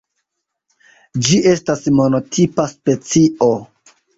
Ĝi 1.27 1.37
estas 1.53 1.85
monotipa 1.99 2.67
specio. 2.75 3.53